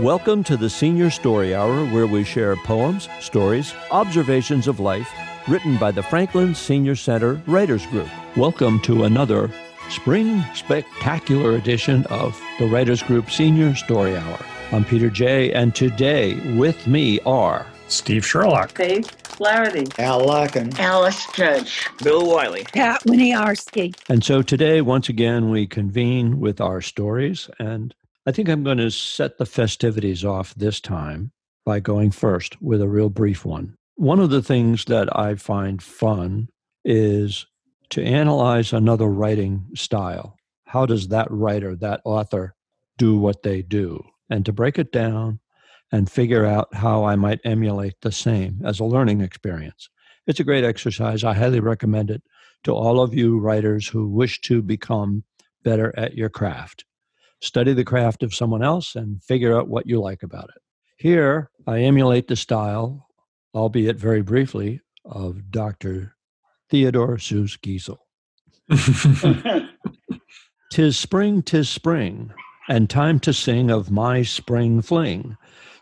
[0.00, 5.12] Welcome to the Senior Story Hour, where we share poems, stories, observations of life
[5.46, 8.08] written by the Franklin Senior Center Writers Group.
[8.34, 9.50] Welcome to another
[9.90, 14.38] spring spectacular edition of the Writers Group Senior Story Hour.
[14.72, 21.26] I'm Peter Jay, and today with me are Steve Sherlock, Faith Flaherty, Al Larkin, Alice
[21.32, 23.94] Judge, Bill Wiley, Pat Winiarski.
[24.08, 27.50] And so today, once again, we convene with our stories.
[27.58, 27.94] And
[28.24, 31.32] I think I'm going to set the festivities off this time
[31.66, 33.74] by going first with a real brief one.
[33.96, 36.48] One of the things that I find fun
[36.84, 37.46] is
[37.90, 40.36] to analyze another writing style.
[40.66, 42.54] How does that writer, that author,
[42.96, 44.04] do what they do?
[44.30, 45.40] And to break it down
[45.90, 49.88] and figure out how I might emulate the same as a learning experience.
[50.28, 51.24] It's a great exercise.
[51.24, 52.22] I highly recommend it
[52.62, 55.24] to all of you writers who wish to become
[55.64, 56.84] better at your craft.
[57.42, 60.62] Study the craft of someone else and figure out what you like about it.
[60.96, 63.08] Here, I emulate the style,
[63.52, 66.14] albeit very briefly, of Dr.
[66.70, 67.98] Theodore Seuss Geisel.
[70.70, 72.32] tis spring, tis spring,
[72.68, 75.36] and time to sing of my spring fling.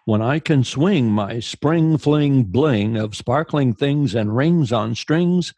[0.06, 5.52] When I can swing my spring fling bling of sparkling things and rings on strings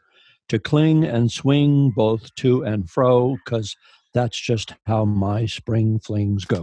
[0.48, 3.76] to cling and swing both to and fro, because
[4.14, 6.60] that's just how my spring flings go.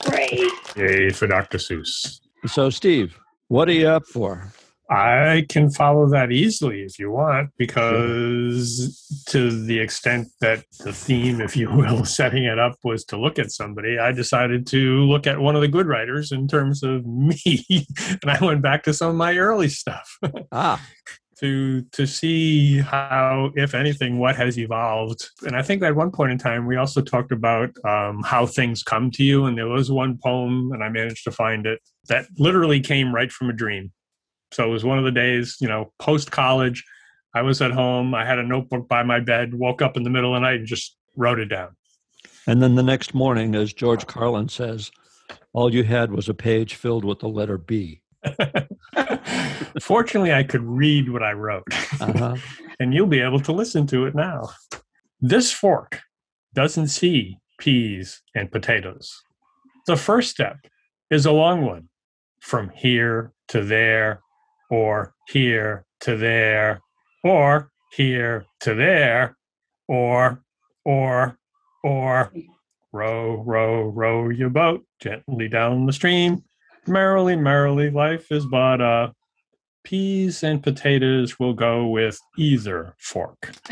[0.00, 0.50] Great.
[0.76, 1.58] Yay for Dr.
[1.58, 2.20] Seuss.
[2.46, 4.52] So, Steve, what are you up for?
[4.90, 11.40] I can follow that easily if you want, because to the extent that the theme,
[11.40, 15.28] if you will, setting it up was to look at somebody, I decided to look
[15.28, 17.86] at one of the good writers in terms of me.
[18.20, 20.18] and I went back to some of my early stuff
[20.50, 20.84] Ah,
[21.40, 25.28] to to see how, if anything, what has evolved.
[25.42, 28.82] And I think at one point in time we also talked about um, how things
[28.82, 29.46] come to you.
[29.46, 33.32] And there was one poem, and I managed to find it that literally came right
[33.32, 33.92] from a dream.
[34.52, 36.84] So it was one of the days, you know, post college.
[37.34, 38.14] I was at home.
[38.14, 39.54] I had a notebook by my bed.
[39.54, 41.76] Woke up in the middle of the night and just wrote it down.
[42.46, 44.90] and then the next morning, as George Carlin says,
[45.52, 48.02] all you had was a page filled with the letter B.
[49.80, 51.64] Fortunately, I could read what I wrote.
[52.00, 52.36] Uh-huh.
[52.80, 54.50] and you'll be able to listen to it now.
[55.20, 56.00] This fork
[56.54, 59.22] doesn't see peas and potatoes.
[59.86, 60.56] The first step
[61.10, 61.88] is a long one
[62.40, 64.20] from here to there,
[64.70, 66.80] or here to there,
[67.24, 69.36] or here to there,
[69.88, 70.42] or,
[70.84, 71.38] or,
[71.82, 72.32] or,
[72.92, 76.44] row, row, row your boat gently down the stream.
[76.86, 79.12] Merrily, merrily, life is but a
[79.84, 83.52] peas and potatoes will go with either fork.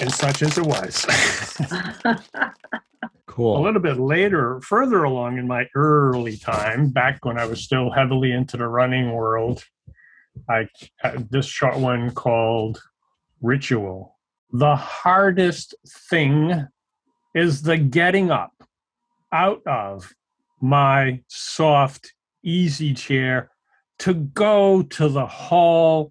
[0.00, 1.06] and such as it was.
[3.26, 3.58] cool.
[3.58, 7.90] a little bit later, further along in my early time, back when I was still
[7.90, 9.64] heavily into the running world,
[10.48, 10.68] I
[10.98, 12.80] had this short one called
[13.40, 14.16] Ritual.
[14.52, 15.74] The hardest
[16.08, 16.66] thing
[17.34, 18.52] is the getting up
[19.32, 20.12] out of
[20.64, 23.50] my soft, easy chair
[23.98, 26.10] to go to the hall,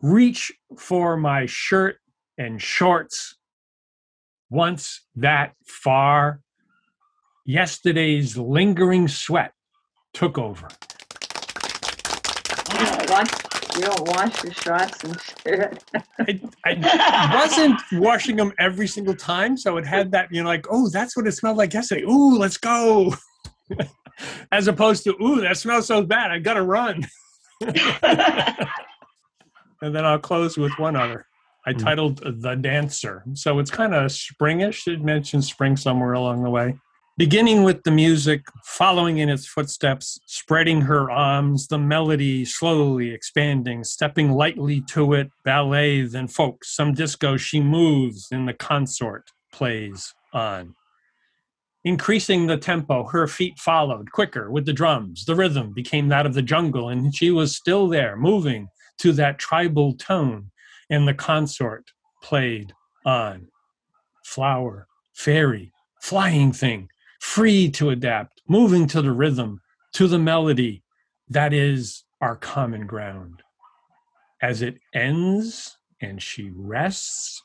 [0.00, 1.96] reach for my shirt
[2.38, 3.36] and shorts.
[4.50, 6.40] Once that far,
[7.44, 9.52] yesterday's lingering sweat
[10.14, 10.68] took over.
[12.72, 13.30] You don't wash,
[13.74, 15.84] you don't wash your shorts and shit.
[16.20, 20.66] I, I wasn't washing them every single time, so it had that, you know, like,
[20.70, 22.04] oh, that's what it smelled like yesterday.
[22.04, 23.12] Ooh, let's go.
[24.52, 26.30] As opposed to, ooh, that smells so bad.
[26.30, 27.06] I gotta run.
[27.60, 27.74] and
[29.80, 31.26] then I'll close with one other.
[31.66, 31.78] I Hmm.
[31.78, 33.24] titled The Dancer.
[33.34, 34.86] So it's kind of springish.
[34.92, 36.78] It mentions spring somewhere along the way.
[37.18, 43.82] Beginning with the music, following in its footsteps, spreading her arms, the melody slowly expanding,
[43.82, 50.14] stepping lightly to it, ballet, then folk, some disco, she moves, and the consort plays
[50.32, 50.76] on.
[51.88, 55.24] Increasing the tempo, her feet followed quicker with the drums.
[55.24, 58.68] The rhythm became that of the jungle, and she was still there, moving
[58.98, 60.50] to that tribal tone,
[60.90, 61.90] and the consort
[62.22, 62.74] played
[63.06, 63.48] on.
[64.22, 66.90] Flower, fairy, flying thing,
[67.20, 69.62] free to adapt, moving to the rhythm,
[69.94, 70.82] to the melody.
[71.30, 73.42] That is our common ground.
[74.42, 77.42] As it ends and she rests,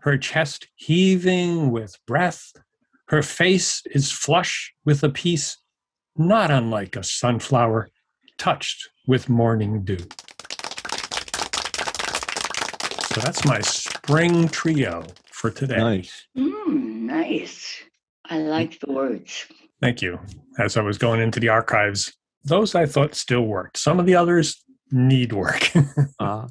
[0.00, 2.54] her chest heaving with breath,
[3.08, 5.58] her face is flush with a peace
[6.16, 7.88] not unlike a sunflower
[8.38, 9.98] touched with morning dew.
[13.08, 15.76] So that's my spring trio for today.
[15.76, 16.26] Nice.
[16.36, 17.82] Mm, nice.
[18.24, 19.46] I like the words.
[19.80, 20.18] Thank you.
[20.58, 22.12] As I was going into the archives,
[22.44, 23.76] those I thought still worked.
[23.76, 25.70] Some of the others need work.
[26.20, 26.46] Uh,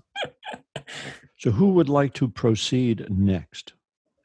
[1.38, 3.74] so, who would like to proceed next?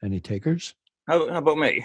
[0.03, 0.75] Any takers?
[1.07, 1.83] How, how about me?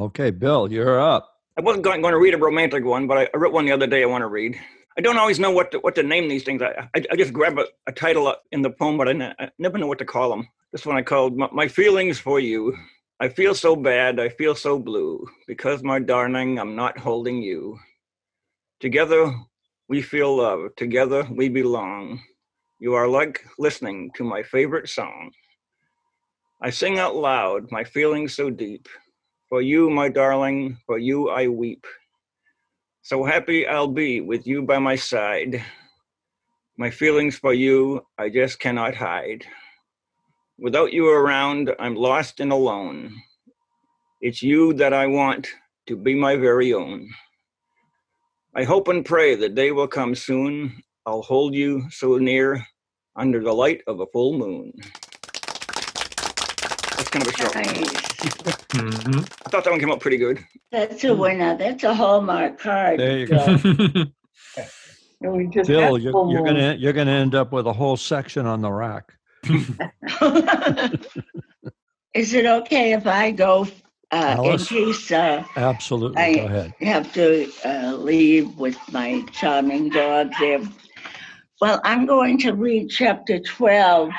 [0.00, 1.36] Okay, Bill, you're up.
[1.58, 4.02] I wasn't going, to read a romantic one, but I, wrote one the other day
[4.02, 4.58] I want to read.
[4.96, 6.62] I don't always know what to, what to name these things.
[6.62, 9.86] I, I, I just grab a, a title in the poem, but I never know
[9.86, 10.48] what to call them.
[10.72, 12.74] This one I called My, my Feelings for You.
[13.20, 17.78] I feel so bad, I feel so blue, because, my darling, I'm not holding you.
[18.80, 19.34] Together,
[19.90, 20.74] we feel love.
[20.78, 22.22] Together, we belong.
[22.78, 25.32] You are like listening to my favorite song.
[26.62, 28.88] I sing out loud, my feelings so deep.
[29.50, 31.84] For you, my darling, for you I weep.
[33.02, 35.64] So happy I'll be with you by my side.
[36.78, 39.44] My feelings for you, I just cannot hide.
[40.56, 43.20] Without you around, I'm lost and alone.
[44.20, 45.48] It's you that I want
[45.88, 47.10] to be my very own.
[48.54, 50.80] I hope and pray the day will come soon.
[51.04, 52.64] I'll hold you so near
[53.16, 54.72] under the light of a full moon.
[56.96, 58.32] That's kind of a short one.
[58.44, 59.04] Nice.
[59.04, 59.20] Mhm.
[59.46, 60.38] I thought that one came out pretty good.
[60.70, 61.56] That's a winner.
[61.56, 63.00] That's a Hallmark card.
[63.00, 63.58] There you go.
[65.32, 68.60] we just Bill, you're, you're gonna you're gonna end up with a whole section on
[68.60, 69.12] the rack.
[72.14, 73.62] Is it okay if I go
[74.12, 74.68] uh, in Alice?
[74.68, 76.20] case uh, Absolutely.
[76.20, 76.74] I- Go ahead.
[76.80, 80.60] have to uh, leave with my charming dog there?
[81.60, 84.10] Well, I'm going to read chapter 12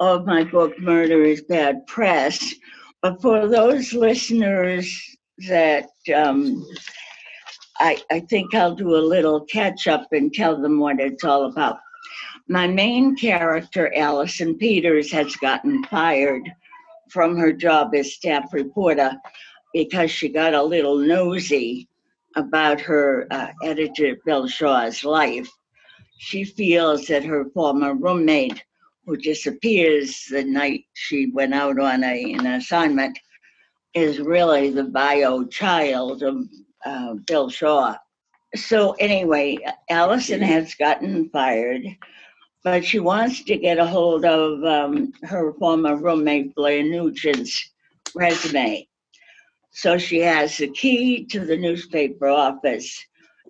[0.00, 2.54] of my book, Murder is Bad Press.
[3.02, 5.16] But for those listeners
[5.48, 6.66] that um,
[7.78, 11.46] I, I think I'll do a little catch up and tell them what it's all
[11.46, 11.78] about.
[12.46, 16.42] My main character, Allison Peters, has gotten fired
[17.08, 19.12] from her job as staff reporter
[19.72, 21.88] because she got a little nosy
[22.36, 25.48] about her uh, editor Bill Shaw's life.
[26.18, 28.62] She feels that her former roommate,
[29.06, 33.18] who disappears the night she went out on a, an assignment,
[33.94, 36.46] is really the bio child of
[36.84, 37.96] uh, Bill Shaw.
[38.54, 39.58] So, anyway,
[39.88, 41.82] Allison has gotten fired,
[42.62, 47.70] but she wants to get a hold of um, her former roommate, Blair Nugent's
[48.14, 48.86] resume.
[49.72, 53.04] So she has the key to the newspaper office.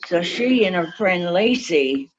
[0.06, 2.10] So she and her friend Lacey,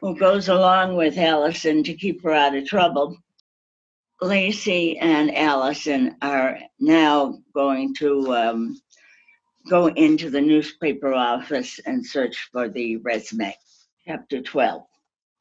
[0.00, 3.16] who goes along with Allison to keep her out of trouble,
[4.22, 8.80] Lacey and Allison are now going to um,
[9.68, 13.54] go into the newspaper office and search for the resume.
[14.06, 14.82] Chapter 12.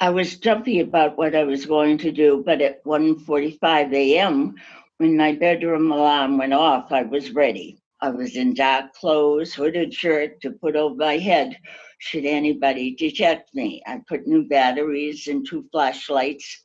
[0.02, 4.56] I was jumpy about what I was going to do, but at 1:45 a.m.,
[4.98, 7.82] when my bedroom alarm went off, I was ready.
[8.02, 11.58] I was in dark clothes, hooded shirt to put over my head
[12.00, 13.84] should anybody detect me.
[13.86, 16.64] I put new batteries and two flashlights,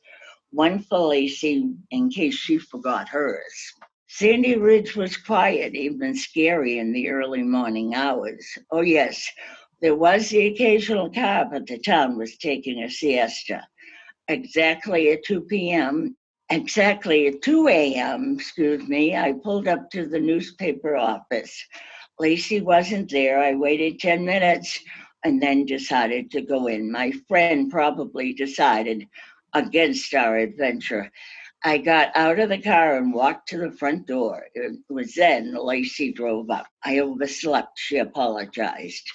[0.51, 3.73] one for Lacey in case she forgot hers.
[4.07, 8.45] Sandy Ridge was quiet, even scary in the early morning hours.
[8.71, 9.29] Oh, yes,
[9.81, 13.67] there was the occasional car, but the town was taking a siesta.
[14.29, 16.15] Exactly at 2 p.m.,
[16.49, 21.61] exactly at 2 a.m., excuse me, I pulled up to the newspaper office.
[22.17, 23.39] Lacey wasn't there.
[23.41, 24.79] I waited 10 minutes
[25.25, 26.91] and then decided to go in.
[26.91, 29.07] My friend probably decided
[29.55, 31.11] against our adventure.
[31.63, 34.45] I got out of the car and walked to the front door.
[34.53, 36.67] It was then Lacey drove up.
[36.83, 37.71] I overslept.
[37.79, 39.09] She apologized.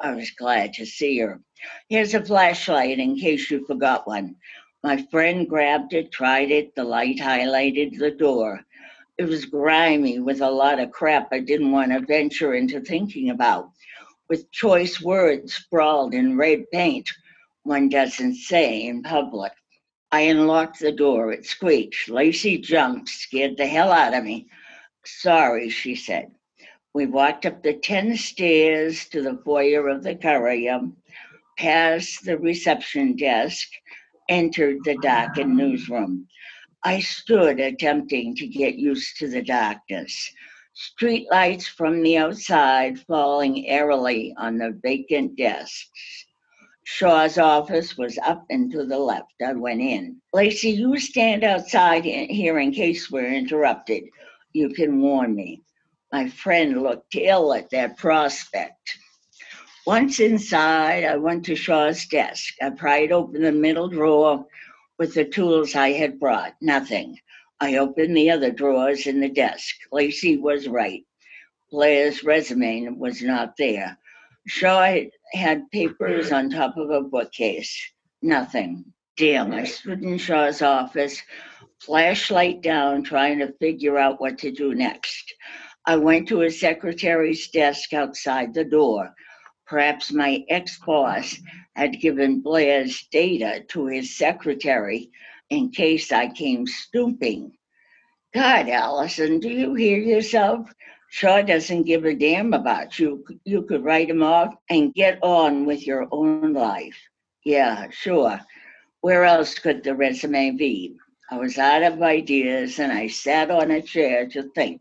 [0.00, 1.40] I was glad to see her.
[1.88, 4.36] Here's a flashlight in case you forgot one.
[4.84, 6.76] My friend grabbed it, tried it.
[6.76, 8.60] The light highlighted the door.
[9.18, 13.30] It was grimy with a lot of crap I didn't want to venture into thinking
[13.30, 13.70] about.
[14.28, 17.10] With choice words sprawled in red paint,
[17.62, 19.52] one doesn't say in public.
[20.10, 21.32] I unlocked the door.
[21.32, 22.08] It squeaked.
[22.08, 24.48] Lacey jumped, scared the hell out of me.
[25.04, 26.32] Sorry, she said.
[26.92, 30.80] We walked up the 10 stairs to the foyer of the courier,
[31.58, 33.68] past the reception desk,
[34.28, 36.26] entered the darkened newsroom.
[36.82, 40.32] I stood attempting to get used to the darkness.
[40.78, 46.26] Street lights from the outside falling airily on the vacant desks.
[46.84, 49.32] Shaw's office was up and to the left.
[49.42, 50.20] I went in.
[50.34, 54.04] Lacey, you stand outside here in case we're interrupted.
[54.52, 55.62] You can warn me.
[56.12, 58.98] My friend looked ill at that prospect.
[59.86, 62.52] Once inside, I went to Shaw's desk.
[62.60, 64.44] I pried open the middle drawer
[64.98, 66.54] with the tools I had brought.
[66.60, 67.18] Nothing.
[67.60, 69.74] I opened the other drawers in the desk.
[69.90, 71.04] Lacey was right.
[71.70, 73.98] Blair's resume was not there.
[74.46, 74.96] Shaw
[75.32, 77.92] had papers on top of a bookcase.
[78.22, 78.84] Nothing.
[79.16, 81.22] Damn, I stood in Shaw's office,
[81.80, 85.34] flashlight down, trying to figure out what to do next.
[85.86, 89.14] I went to his secretary's desk outside the door.
[89.66, 91.36] Perhaps my ex boss
[91.74, 95.10] had given Blair's data to his secretary
[95.50, 97.52] in case I came stooping.
[98.34, 100.72] God, Allison, do you hear yourself?
[101.08, 103.24] Shaw doesn't give a damn about you.
[103.44, 106.98] You could write him off and get on with your own life.
[107.44, 108.40] Yeah, sure.
[109.00, 110.96] Where else could the resume be?
[111.30, 114.80] I was out of ideas and I sat on a chair to think.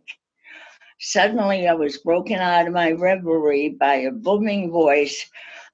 [0.99, 5.29] Suddenly, I was broken out of my reverie by a booming voice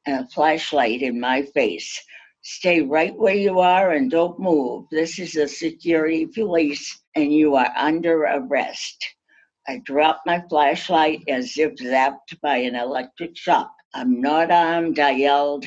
[0.06, 2.04] and a flashlight in my face.
[2.44, 4.86] Stay right where you are and don't move.
[4.90, 9.06] This is the security police and you are under arrest.
[9.68, 13.72] I dropped my flashlight as if zapped by an electric shock.
[13.94, 15.66] I'm not armed, I yelled.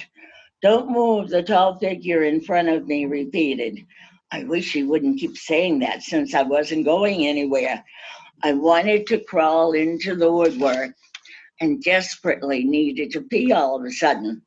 [0.62, 3.78] Don't move, the tall figure in front of me repeated.
[4.32, 7.84] I wish he wouldn't keep saying that since I wasn't going anywhere.
[8.42, 10.94] I wanted to crawl into the woodwork
[11.60, 14.42] and desperately needed to pee all of a sudden.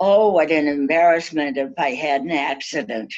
[0.00, 3.12] Oh, what an embarrassment if I had an accident.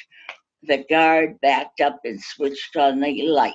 [0.62, 3.52] The guard backed up and switched on the light.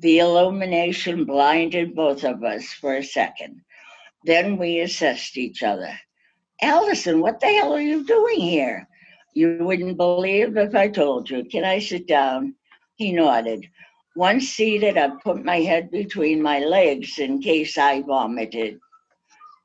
[0.00, 3.62] The illumination blinded both of us for a second.
[4.24, 5.98] Then we assessed each other.
[6.60, 8.86] Allison, what the hell are you doing here?
[9.34, 11.44] You wouldn't believe if I told you.
[11.44, 12.54] Can I sit down?
[12.96, 13.66] He nodded.
[14.14, 18.78] Once seated, I put my head between my legs in case I vomited.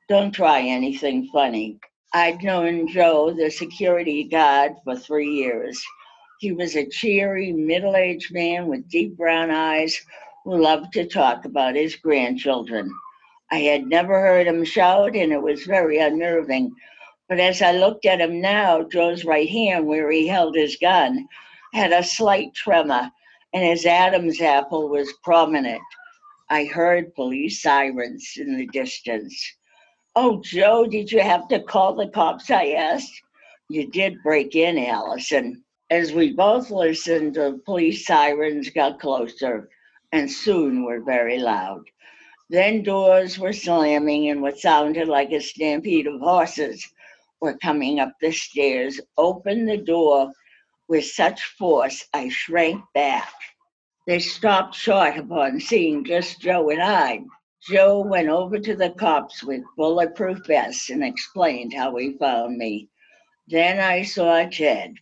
[0.10, 1.80] Don't try anything funny.
[2.14, 5.82] I'd known Joe, the security guard, for three years.
[6.42, 9.98] He was a cheery, middle aged man with deep brown eyes
[10.44, 12.92] who loved to talk about his grandchildren.
[13.50, 16.74] I had never heard him shout, and it was very unnerving.
[17.30, 21.30] But as I looked at him now, Joe's right hand, where he held his gun,
[21.74, 23.10] had a slight tremor,
[23.54, 25.82] and his Adam's apple was prominent.
[26.50, 29.56] I heard police sirens in the distance.
[30.16, 32.52] Oh, Joe, did you have to call the cops?
[32.52, 33.14] I asked.
[33.70, 35.64] You did break in, Allison.
[35.90, 39.70] As we both listened, the police sirens got closer
[40.12, 41.84] and soon were very loud.
[42.50, 46.86] Then doors were slamming, and what sounded like a stampede of horses
[47.40, 49.00] were coming up the stairs.
[49.18, 50.30] Opened the door
[50.90, 53.32] with such force, I shrank back.
[54.08, 57.22] They stopped short upon seeing just Joe and I.
[57.70, 62.90] Joe went over to the cops with bulletproof vests and explained how he found me.
[63.48, 64.96] Then I saw Ted.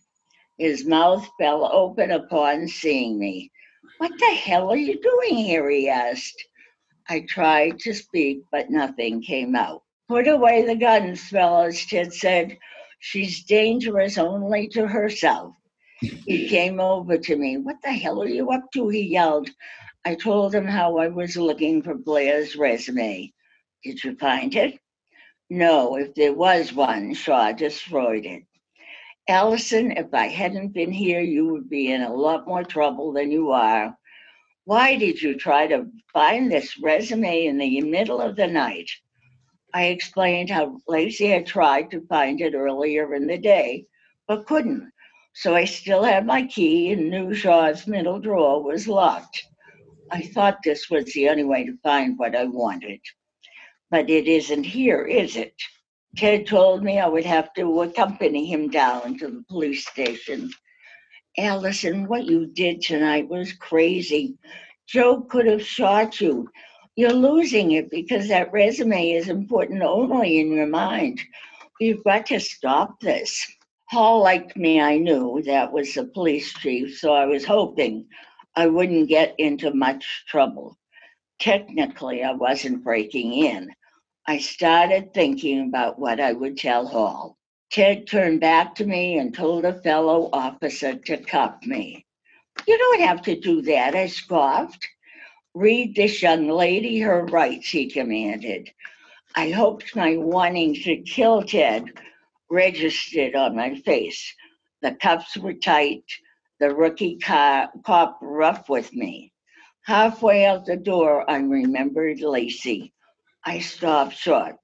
[0.58, 3.50] His mouth fell open upon seeing me.
[3.96, 5.70] What the hell are you doing here?
[5.70, 6.44] he asked.
[7.08, 9.82] I tried to speak, but nothing came out.
[10.08, 12.58] Put away the guns, fellows, Ted said.
[12.98, 15.54] She's dangerous only to herself.
[16.00, 17.56] He came over to me.
[17.56, 18.88] What the hell are you up to?
[18.88, 19.48] He yelled.
[20.02, 23.32] I told him how I was looking for Blair's resume.
[23.84, 24.78] Did you find it?
[25.50, 28.44] No, if there was one, Shaw destroyed it.
[29.28, 33.30] Allison, if I hadn't been here, you would be in a lot more trouble than
[33.30, 33.94] you are.
[34.64, 38.90] Why did you try to find this resume in the middle of the night?
[39.74, 43.84] I explained how Lacey had tried to find it earlier in the day,
[44.26, 44.90] but couldn't.
[45.34, 49.44] So I still had my key and knew Shaw's middle drawer was locked.
[50.12, 53.00] I thought this was the only way to find what I wanted.
[53.90, 55.54] But it isn't here, is it?
[56.16, 60.50] Ted told me I would have to accompany him down to the police station.
[61.38, 64.36] Allison, what you did tonight was crazy.
[64.88, 66.48] Joe could have shot you.
[66.96, 71.20] You're losing it because that resume is important only in your mind.
[71.78, 73.46] You've got to stop this.
[73.88, 75.42] Hall liked me, I knew.
[75.46, 78.06] That was the police chief, so I was hoping
[78.56, 80.76] I wouldn't get into much trouble.
[81.38, 83.70] Technically, I wasn't breaking in.
[84.26, 87.38] I started thinking about what I would tell Hall.
[87.70, 92.04] Ted turned back to me and told a fellow officer to cuff me.
[92.66, 94.86] You don't have to do that, I scoffed.
[95.54, 98.68] Read this young lady her rights, he commanded.
[99.36, 101.84] I hoped my wanting to kill Ted
[102.50, 104.34] registered on my face.
[104.82, 106.04] The cuffs were tight,
[106.60, 109.32] the rookie cop rough with me.
[109.86, 112.92] Halfway out the door, I remembered Lacey.
[113.44, 114.56] I stopped short.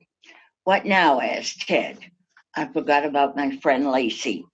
[0.64, 1.20] What now?
[1.20, 1.98] asked Ted.
[2.54, 4.44] I forgot about my friend Lacey.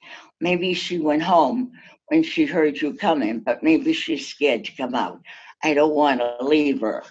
[0.40, 1.72] Maybe she went home
[2.08, 5.20] when she heard you coming, but maybe she's scared to come out.
[5.64, 7.02] I don't want to leave her.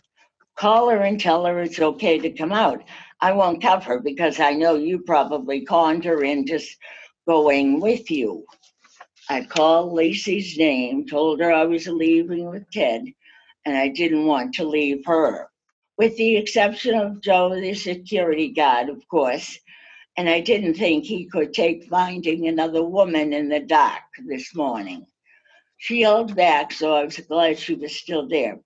[0.57, 2.83] Call her and tell her it's okay to come out.
[3.19, 6.59] I won't cuff her because I know you probably conned her into
[7.27, 8.45] going with you.
[9.31, 13.05] I called Lacey's name, told her I was leaving with Ted,
[13.65, 15.47] and I didn't want to leave her.
[15.97, 19.57] With the exception of Joe, the security guard, of course,
[20.17, 25.05] and I didn't think he could take finding another woman in the dark this morning.
[25.77, 28.59] She yelled back, so I was glad she was still there.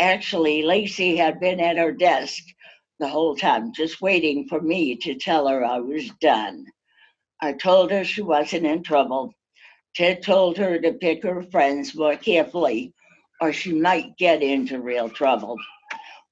[0.00, 2.42] Actually, Lacey had been at her desk
[2.98, 6.64] the whole time, just waiting for me to tell her I was done.
[7.42, 9.34] I told her she wasn't in trouble.
[9.98, 12.94] Ted told her to pick her friends more carefully,
[13.40, 15.56] or she might get into real trouble.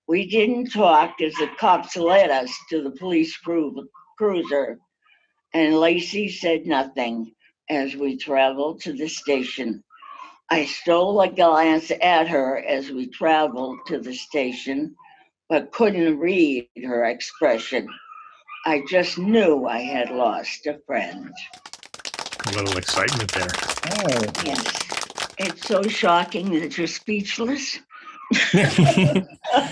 [0.07, 4.79] We didn't talk as the cops led us to the police cru- cruiser,
[5.53, 7.33] and Lacey said nothing
[7.69, 9.83] as we traveled to the station.
[10.49, 14.95] I stole a glance at her as we traveled to the station,
[15.49, 17.89] but couldn't read her expression.
[18.65, 21.33] I just knew I had lost a friend.
[22.47, 23.49] A little excitement there.
[24.05, 24.83] Oh, Yes.
[25.38, 27.79] It's so shocking that you're speechless.
[28.55, 29.71] I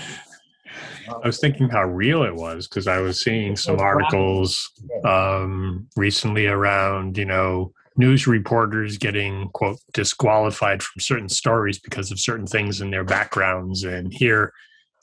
[1.23, 4.71] was thinking how real it was because I was seeing some articles
[5.05, 12.19] um, recently around, you know, news reporters getting, quote, disqualified from certain stories because of
[12.19, 13.83] certain things in their backgrounds.
[13.83, 14.51] And here,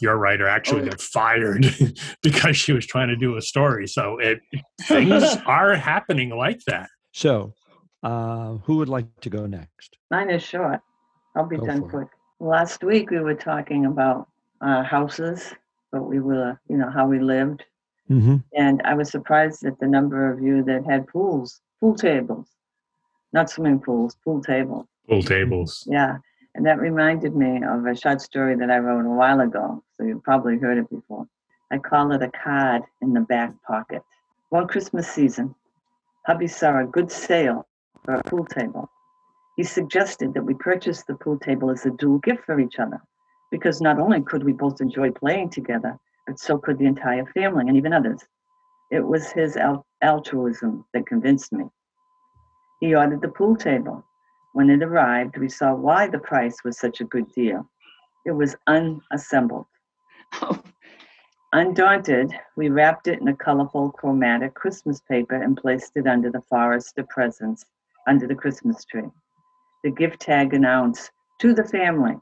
[0.00, 0.86] your writer actually Oh.
[0.86, 1.66] got fired
[2.22, 3.86] because she was trying to do a story.
[3.86, 4.40] So it
[4.82, 6.88] things are happening like that.
[7.12, 7.54] So,
[8.02, 9.96] uh, who would like to go next?
[10.10, 10.80] Mine is short.
[11.34, 11.90] I'll be Go done for it.
[11.90, 12.08] quick.
[12.40, 14.28] Last week we were talking about
[14.60, 15.54] uh, houses,
[15.90, 17.64] but we were, you know, how we lived.
[18.10, 18.36] Mm-hmm.
[18.54, 22.48] And I was surprised at the number of you that had pools, pool tables,
[23.32, 24.86] not swimming pools, pool tables.
[25.08, 25.86] Pool tables.
[25.90, 26.18] Yeah.
[26.54, 29.82] And that reminded me of a short story that I wrote a while ago.
[29.96, 31.26] So you've probably heard it before.
[31.70, 34.02] I call it a card in the back pocket.
[34.50, 35.54] One Christmas season,
[36.26, 37.66] hubby saw a good sale
[38.04, 38.90] for a pool table.
[39.56, 43.00] He suggested that we purchase the pool table as a dual gift for each other
[43.50, 47.66] because not only could we both enjoy playing together, but so could the entire family
[47.68, 48.20] and even others.
[48.90, 51.64] It was his al- altruism that convinced me.
[52.80, 54.04] He ordered the pool table.
[54.54, 57.68] When it arrived, we saw why the price was such a good deal.
[58.24, 59.66] It was unassembled.
[61.52, 66.40] Undaunted, we wrapped it in a colorful chromatic Christmas paper and placed it under the
[66.42, 67.66] forest of presents
[68.06, 69.10] under the Christmas tree.
[69.84, 71.10] The gift tag announced,
[71.40, 72.16] to the family.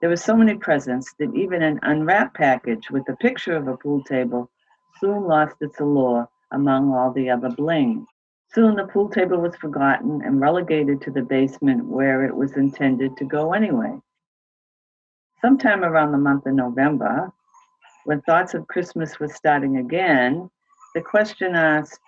[0.00, 3.76] There were so many presents that even an unwrapped package with a picture of a
[3.76, 4.50] pool table
[5.00, 8.06] soon lost its allure among all the other bling.
[8.52, 13.16] Soon the pool table was forgotten and relegated to the basement where it was intended
[13.16, 13.98] to go anyway.
[15.40, 17.32] Sometime around the month of November,
[18.04, 20.50] when thoughts of Christmas were starting again,
[20.94, 22.00] the question asked,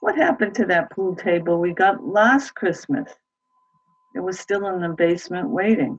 [0.00, 3.12] What happened to that pool table we got last Christmas?
[4.14, 5.98] It was still in the basement waiting.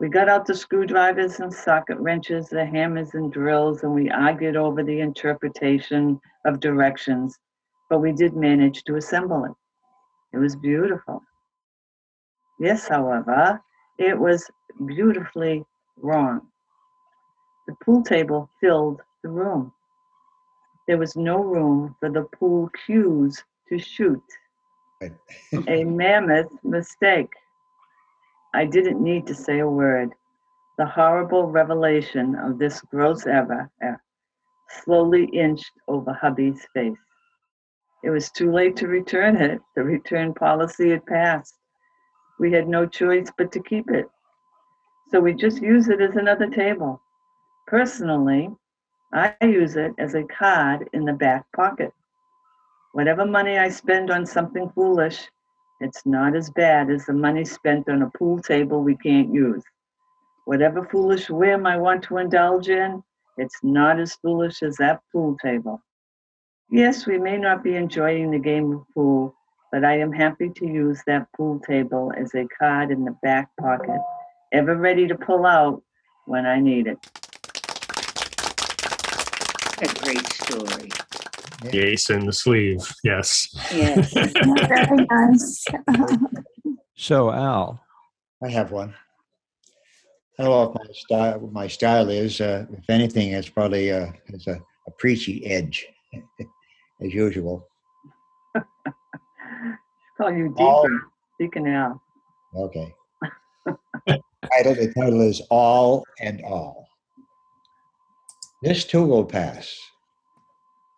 [0.00, 4.56] We got out the screwdrivers and socket wrenches, the hammers and drills, and we argued
[4.56, 7.38] over the interpretation of directions,
[7.88, 9.52] but we did manage to assemble it.
[10.32, 11.22] It was beautiful.
[12.60, 13.60] Yes, however,
[13.98, 14.50] it was
[14.86, 15.64] beautifully
[15.96, 16.42] wrong.
[17.66, 19.72] The pool table filled the room.
[20.90, 24.24] There was no room for the pool cues to shoot.
[25.00, 25.12] Right.
[25.68, 27.30] a mammoth mistake.
[28.54, 30.10] I didn't need to say a word.
[30.78, 33.70] The horrible revelation of this gross error
[34.82, 36.98] slowly inched over hubby's face.
[38.02, 39.60] It was too late to return it.
[39.76, 41.54] The return policy had passed.
[42.40, 44.10] We had no choice but to keep it.
[45.12, 47.00] So we just use it as another table.
[47.68, 48.50] Personally,
[49.12, 51.92] I use it as a card in the back pocket.
[52.92, 55.28] Whatever money I spend on something foolish,
[55.80, 59.64] it's not as bad as the money spent on a pool table we can't use.
[60.44, 63.02] Whatever foolish whim I want to indulge in,
[63.36, 65.82] it's not as foolish as that pool table.
[66.70, 69.34] Yes, we may not be enjoying the game of pool,
[69.72, 73.48] but I am happy to use that pool table as a card in the back
[73.58, 74.00] pocket,
[74.52, 75.82] ever ready to pull out
[76.26, 76.98] when I need it.
[79.82, 80.90] A great story.
[81.70, 82.80] The ace in the sleeve.
[83.04, 83.48] Yes.
[83.72, 84.12] Yes.
[84.68, 85.64] Very nice.
[86.96, 87.80] So, Al,
[88.42, 88.94] I have one.
[90.38, 92.40] I don't know if my style, what my style is.
[92.40, 94.54] Uh, if anything, it's probably uh, it's a,
[94.86, 95.86] a preachy edge,
[97.02, 97.66] as usual.
[100.16, 101.00] Call you All- Deacon,
[101.38, 102.02] Deacon Al.
[102.56, 102.94] Okay.
[104.52, 106.86] title, the title is All and All.
[108.62, 109.74] This too will pass.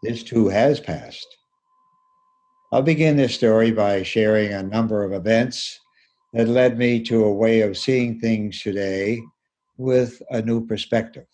[0.03, 1.27] This too has passed.
[2.73, 5.79] I'll begin this story by sharing a number of events
[6.33, 9.21] that led me to a way of seeing things today
[9.77, 11.27] with a new perspective.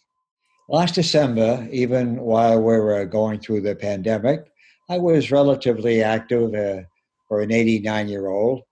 [0.69, 4.53] Last December, even while we were going through the pandemic,
[4.91, 6.83] I was relatively active uh,
[7.27, 8.63] for an 89 year old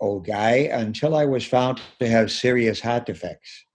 [0.00, 3.66] old guy until I was found to have serious heart defects.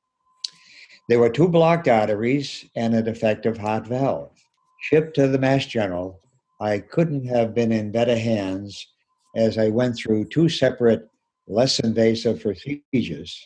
[1.09, 4.29] There were two blocked arteries and a defective heart valve.
[4.79, 6.21] Shipped to the Mass General,
[6.61, 8.85] I couldn't have been in better hands
[9.35, 11.09] as I went through two separate,
[11.47, 13.43] less invasive procedures.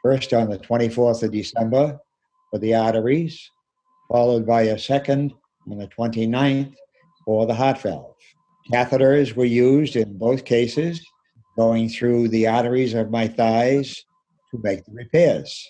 [0.00, 1.98] First on the 24th of December
[2.52, 3.50] for the arteries,
[4.08, 5.34] followed by a second
[5.68, 6.72] on the 29th
[7.24, 8.14] for the heart valve.
[8.72, 11.04] Catheters were used in both cases,
[11.56, 14.04] going through the arteries of my thighs
[14.52, 15.68] to make the repairs.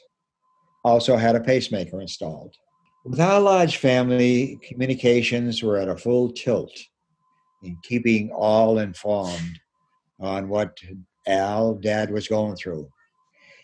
[0.84, 2.56] Also had a pacemaker installed.
[3.04, 6.72] With our large family, communications were at a full tilt
[7.62, 9.60] in keeping all informed
[10.20, 10.78] on what
[11.26, 12.90] Al, Dad, was going through.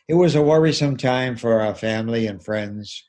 [0.09, 3.05] It was a worrisome time for our family and friends,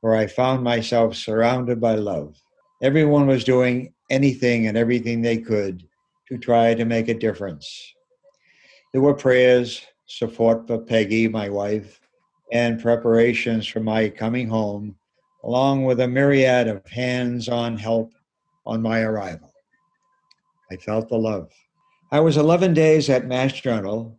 [0.00, 2.36] where I found myself surrounded by love.
[2.82, 5.84] Everyone was doing anything and everything they could
[6.28, 7.94] to try to make a difference.
[8.92, 12.01] There were prayers, support for Peggy, my wife,
[12.52, 14.94] and preparations for my coming home,
[15.42, 18.12] along with a myriad of hands on help
[18.66, 19.52] on my arrival.
[20.70, 21.50] I felt the love.
[22.12, 24.18] I was 11 days at Mass General,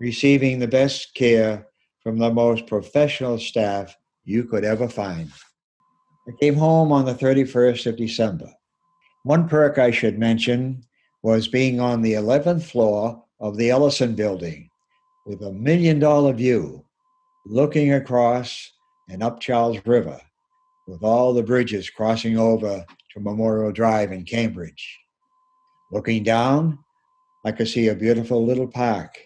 [0.00, 1.66] receiving the best care
[2.02, 5.30] from the most professional staff you could ever find.
[6.28, 8.48] I came home on the 31st of December.
[9.24, 10.84] One perk I should mention
[11.22, 14.68] was being on the 11th floor of the Ellison building
[15.26, 16.84] with a million dollar view
[17.44, 18.72] looking across
[19.08, 20.20] and up Charles River
[20.86, 24.98] with all the bridges crossing over to Memorial Drive in Cambridge.
[25.90, 26.78] Looking down,
[27.44, 29.18] I could see a beautiful little park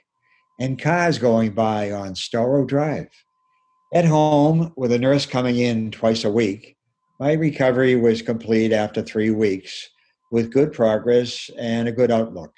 [0.58, 3.08] and cars going by on Storrow Drive.
[3.94, 6.76] At home, with a nurse coming in twice a week,
[7.20, 9.88] my recovery was complete after three weeks
[10.32, 12.52] with good progress and a good outlook.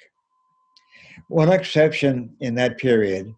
[1.27, 3.33] One exception in that period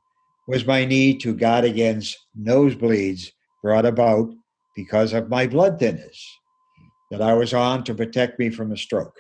[0.52, 3.32] was my need to guard against nosebleeds
[3.64, 4.30] brought about
[4.76, 6.22] because of my blood thinners
[7.10, 9.16] that I was on to protect me from a stroke.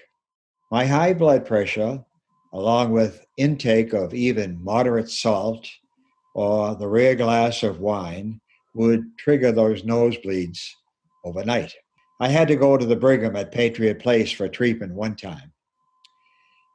[0.73, 2.03] My high blood pressure,
[2.51, 5.69] along with intake of even moderate salt
[6.35, 8.41] or the rare glass of wine,
[8.75, 10.59] would trigger those nosebleeds
[11.23, 11.73] overnight.
[12.19, 15.53] I had to go to the Brigham at Patriot Place for treatment one time.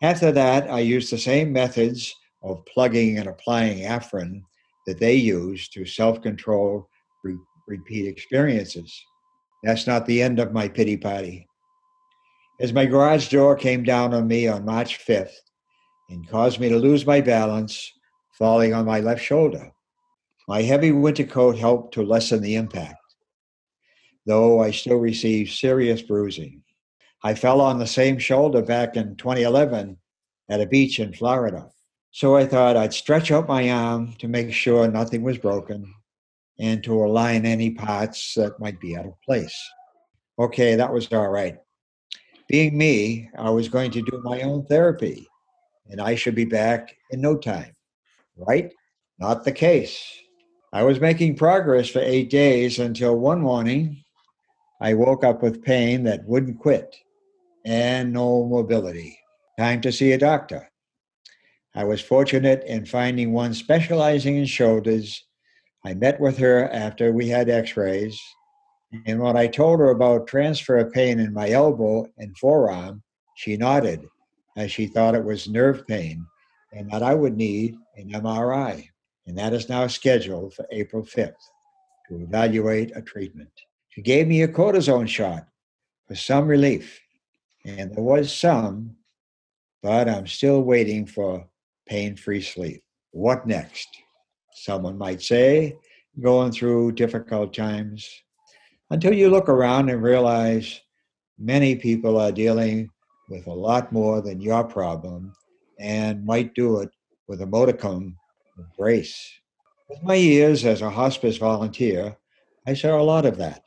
[0.01, 2.15] After that, I used the same methods
[2.47, 4.43] of plugging and applying Afrin
[4.87, 6.89] that they use to self control
[7.25, 8.99] re- repeat experiences.
[9.63, 11.47] That's not the end of my pity party.
[12.61, 15.35] As my garage door came down on me on March 5th
[16.09, 17.93] and caused me to lose my balance,
[18.39, 19.71] falling on my left shoulder,
[20.49, 22.97] my heavy winter coat helped to lessen the impact
[24.27, 26.63] though I still received serious bruising.
[27.23, 29.97] I fell on the same shoulder back in 2011
[30.51, 31.71] at a beach in Florida.
[32.11, 35.93] So I thought I'd stretch out my arm to make sure nothing was broken
[36.59, 39.57] and to align any parts that might be out of place.
[40.39, 41.59] Okay, that was all right.
[42.49, 45.27] Being me, I was going to do my own therapy
[45.89, 47.75] and I should be back in no time.
[48.37, 48.73] Right?
[49.19, 50.03] Not the case.
[50.73, 54.05] I was making progress for eight days until one morning
[54.81, 56.95] I woke up with pain that wouldn't quit
[57.65, 59.19] and no mobility.
[59.59, 60.71] Time to see a doctor.
[61.77, 65.23] I was fortunate in finding one specializing in shoulders.
[65.85, 68.19] I met with her after we had x rays.
[69.05, 73.03] And when I told her about transfer pain in my elbow and forearm,
[73.37, 74.07] she nodded
[74.57, 76.25] as she thought it was nerve pain
[76.73, 78.89] and that I would need an MRI.
[79.27, 81.35] And that is now scheduled for April 5th
[82.09, 83.51] to evaluate a treatment.
[83.91, 85.47] She gave me a cortisone shot
[86.09, 86.99] for some relief.
[87.67, 88.97] And there was some,
[89.83, 91.47] but I'm still waiting for
[91.87, 92.83] pain free sleep.
[93.13, 93.89] What next?
[94.55, 95.77] Someone might say,
[96.21, 98.09] going through difficult times.
[98.91, 100.81] Until you look around and realize
[101.39, 102.89] many people are dealing
[103.29, 105.33] with a lot more than your problem
[105.79, 106.91] and might do it
[107.29, 108.17] with a modicum
[108.59, 109.31] of grace.
[109.89, 112.17] With my years as a hospice volunteer,
[112.67, 113.63] I saw a lot of that.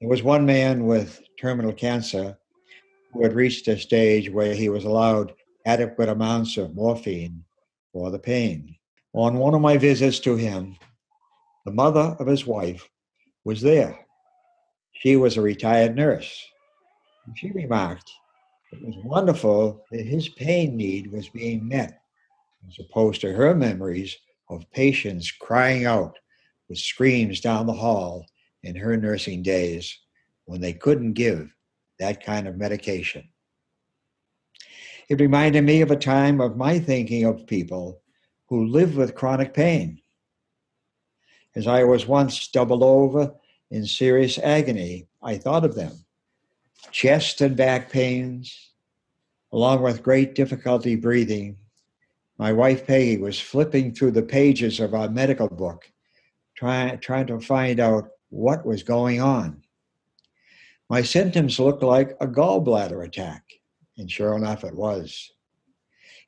[0.00, 2.36] There was one man with terminal cancer
[3.12, 5.32] who had reached a stage where he was allowed
[5.66, 7.44] adequate amounts of morphine
[7.92, 8.76] for the pain.
[9.12, 10.76] On one of my visits to him,
[11.64, 12.88] the mother of his wife
[13.44, 13.98] was there.
[14.92, 16.42] She was a retired nurse.
[17.36, 18.10] She remarked
[18.74, 22.00] it was wonderful that his pain need was being met,
[22.66, 24.16] as opposed to her memories
[24.50, 26.18] of patients crying out
[26.68, 28.26] with screams down the hall
[28.64, 29.96] in her nursing days
[30.46, 31.54] when they couldn't give
[32.00, 33.28] that kind of medication.
[35.08, 38.00] It reminded me of a time of my thinking of people
[38.48, 40.00] who live with chronic pain.
[41.54, 43.34] As I was once doubled over
[43.70, 46.04] in serious agony, I thought of them.
[46.90, 48.72] Chest and back pains,
[49.52, 51.56] along with great difficulty breathing.
[52.38, 55.90] My wife Peggy was flipping through the pages of our medical book,
[56.56, 59.62] trying, trying to find out what was going on.
[60.90, 63.44] My symptoms looked like a gallbladder attack,
[63.96, 65.32] and sure enough, it was.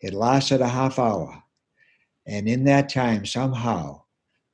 [0.00, 1.42] It lasted a half hour,
[2.26, 4.02] and in that time, somehow,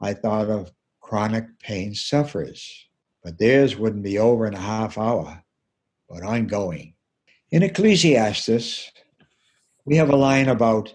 [0.01, 2.89] I thought of chronic pain sufferers,
[3.23, 5.43] but theirs wouldn't be over in a half hour,
[6.09, 6.95] but ongoing.
[7.51, 8.91] In Ecclesiastes,
[9.85, 10.95] we have a line about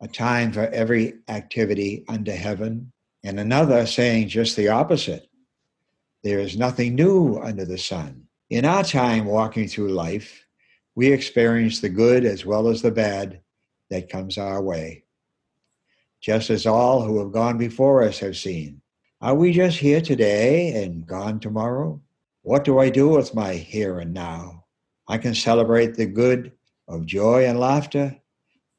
[0.00, 2.92] a time for every activity under heaven,
[3.24, 5.28] and another saying just the opposite.
[6.24, 8.26] There is nothing new under the sun.
[8.50, 10.44] In our time walking through life,
[10.94, 13.40] we experience the good as well as the bad
[13.90, 15.04] that comes our way.
[16.20, 18.80] Just as all who have gone before us have seen.
[19.20, 22.00] Are we just here today and gone tomorrow?
[22.42, 24.64] What do I do with my here and now?
[25.08, 26.52] I can celebrate the good
[26.88, 28.16] of joy and laughter,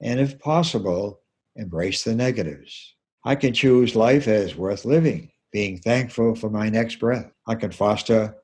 [0.02, 1.21] and if possible,
[1.56, 2.95] embrace the negatives.
[3.23, 7.32] I can choose life as worth living, being thankful for my next breath.
[7.47, 8.36] I can foster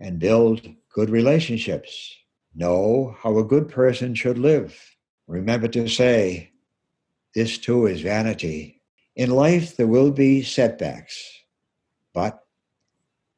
[0.00, 2.14] and build good relationships.
[2.58, 4.76] Know how a good person should live.
[5.28, 6.50] Remember to say,
[7.32, 8.82] this too is vanity.
[9.14, 11.16] In life, there will be setbacks,
[12.12, 12.40] but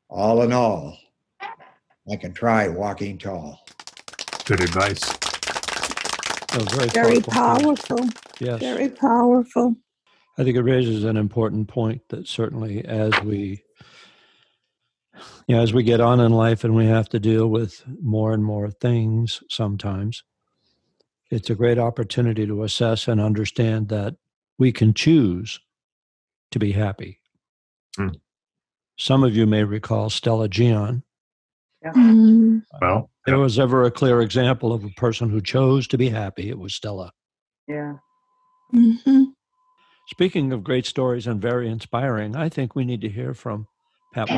[0.08, 0.96] all in all,
[2.10, 3.60] I can try walking tall.
[4.46, 5.04] Good advice.
[6.52, 7.98] Very Very thoughtful.
[7.98, 8.08] powerful.
[8.38, 8.60] Yes.
[8.60, 9.76] Very powerful.
[10.38, 13.64] I think it raises an important point that certainly as we
[15.50, 18.32] you know, as we get on in life and we have to deal with more
[18.32, 20.22] and more things sometimes,
[21.28, 24.14] it's a great opportunity to assess and understand that
[24.60, 25.58] we can choose
[26.52, 27.18] to be happy.
[27.96, 28.10] Hmm.
[28.96, 31.02] Some of you may recall Stella Gion.
[31.84, 36.10] Mm, Well, There was ever a clear example of a person who chose to be
[36.10, 36.48] happy.
[36.48, 37.10] It was Stella.
[37.66, 37.94] Yeah.
[38.72, 39.32] mhm.
[40.10, 43.66] Speaking of great stories and very inspiring, I think we need to hear from
[44.14, 44.28] Pat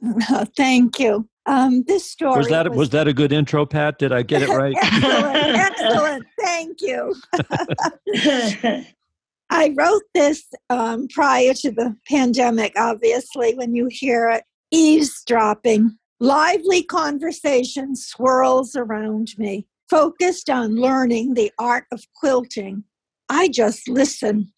[0.56, 1.28] Thank you.
[1.46, 3.98] Um, this story Was that was that a good intro, Pat?
[3.98, 4.74] Did I get it right?
[4.82, 5.56] excellent.
[5.80, 6.26] Excellent.
[6.38, 7.14] Thank you.
[9.50, 15.96] I wrote this um, prior to the pandemic, obviously, when you hear it eavesdropping.
[16.20, 22.84] Lively conversation swirls around me, focused on learning the art of quilting.
[23.28, 24.52] I just listen.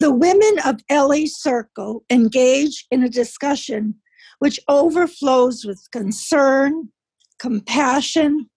[0.00, 3.94] The women of Ellie's circle engage in a discussion
[4.38, 6.90] which overflows with concern,
[7.38, 8.48] compassion,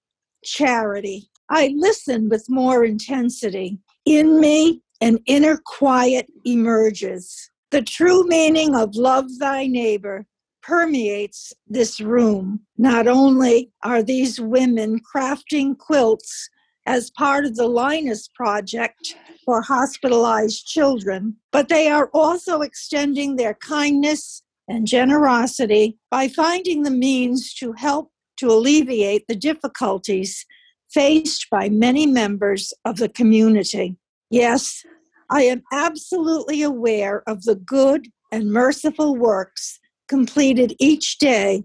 [0.44, 1.30] charity.
[1.50, 3.80] I listen with more intensity.
[4.06, 7.50] In me, an inner quiet emerges.
[7.72, 10.26] The true meaning of love thy neighbor
[10.62, 12.62] permeates this room.
[12.78, 16.50] Not only are these women crafting quilts
[16.86, 19.16] as part of the Linus Project
[19.46, 26.92] for hospitalized children, but they are also extending their kindness and generosity by finding the
[26.92, 30.46] means to help to alleviate the difficulties
[30.90, 33.98] faced by many members of the community.
[34.30, 34.84] Yes,
[35.30, 41.64] I am absolutely aware of the good and merciful works completed each day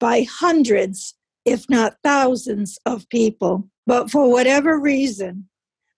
[0.00, 1.14] by hundreds,
[1.44, 3.68] if not thousands, of people.
[3.86, 5.48] But for whatever reason,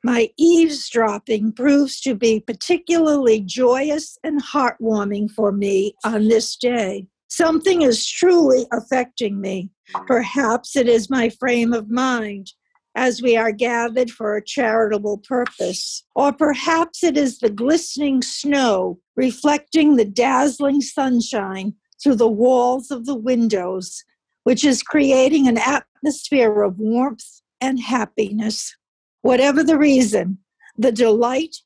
[0.05, 7.07] my eavesdropping proves to be particularly joyous and heartwarming for me on this day.
[7.29, 9.71] Something is truly affecting me.
[10.07, 12.53] Perhaps it is my frame of mind
[12.95, 16.05] as we are gathered for a charitable purpose.
[16.15, 23.07] Or perhaps it is the glistening snow reflecting the dazzling sunshine through the walls of
[23.07, 24.05] the windows,
[24.45, 28.77] which is creating an atmosphere of warmth and happiness.
[29.23, 30.39] Whatever the reason,
[30.77, 31.57] the delight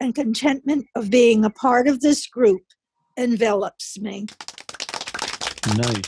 [0.00, 2.62] and contentment of being a part of this group
[3.16, 4.26] envelops me.
[5.76, 6.02] Nice.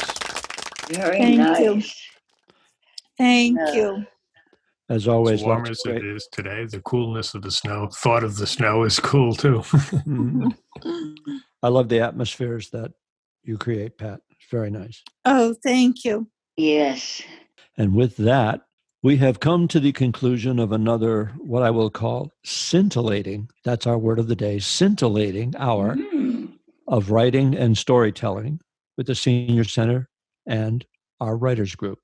[0.88, 1.60] Very Thank nice.
[1.60, 1.82] you.
[3.18, 3.72] Thank Yeah.
[3.74, 4.06] you.
[4.90, 7.88] As always, as warm as of it great- is today, the coolness of the snow,
[7.88, 9.60] thought of the snow is cool too.
[9.60, 10.54] Mhm.
[11.62, 12.92] I love the atmospheres that
[13.44, 14.20] you create, Pat.
[14.30, 15.02] It's Very nice.
[15.24, 16.28] Oh, thank you.
[16.56, 17.22] Yes.
[17.78, 18.62] And with that,
[19.04, 23.98] we have come to the conclusion of another, what I will call scintillating, that's our
[23.98, 26.52] word of the day, scintillating hour Mm.
[26.88, 28.60] of writing and storytelling
[28.96, 30.08] with the Senior Center
[30.46, 30.86] and
[31.20, 31.98] our writers group.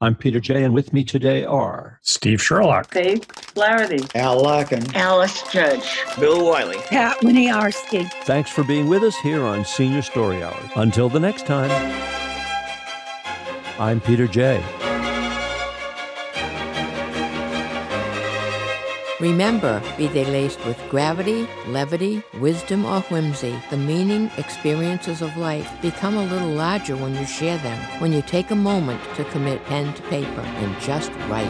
[0.00, 2.90] I'm Peter J, and with me today are Steve Sherlock.
[2.90, 4.02] Faith Flaherty.
[4.18, 4.96] Al Larkin.
[4.96, 5.98] Alice Judge.
[6.18, 6.78] Bill Wiley.
[6.86, 8.10] Pat Winiarski.
[8.24, 10.56] Thanks for being with us here on Senior Story Hour.
[10.76, 11.70] Until the next time,
[13.78, 14.62] I'm Peter J.
[19.20, 25.70] Remember, be they laced with gravity, levity, wisdom, or whimsy, the meaning, experiences of life
[25.82, 29.62] become a little larger when you share them, when you take a moment to commit
[29.66, 31.46] pen to paper and just write.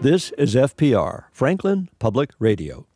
[0.00, 2.88] This is FPR, Franklin Public Radio.